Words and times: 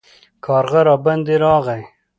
کارغه 0.45 0.81
راباندې 0.87 1.35
راغی 1.43 1.81